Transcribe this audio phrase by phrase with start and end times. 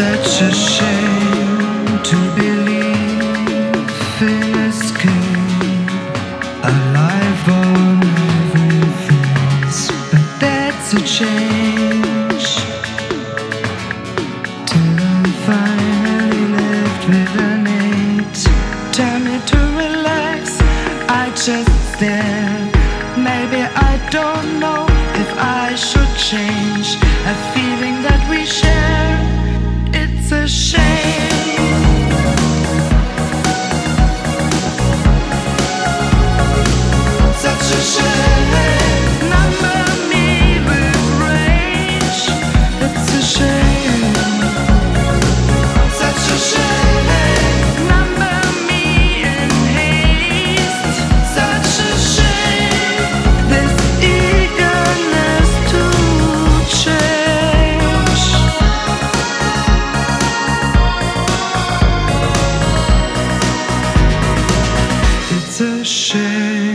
[0.00, 3.80] such a shame to believe
[4.68, 5.90] escape,
[6.72, 8.00] alive on
[8.38, 9.20] everything,
[10.10, 12.46] but that's a change.
[14.70, 18.38] Till I'm finally left with an eight.
[18.98, 20.42] Tell me to relax,
[21.22, 22.58] I just stare.
[23.28, 23.60] Maybe
[23.90, 24.82] I don't know
[25.22, 25.30] if
[25.62, 26.88] I should change
[27.32, 28.99] a feeling that we share
[30.50, 30.99] shame.
[65.84, 66.69] 谁？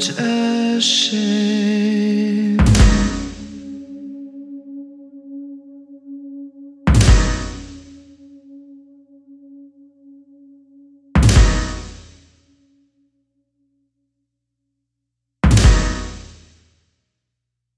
[0.00, 1.69] 这是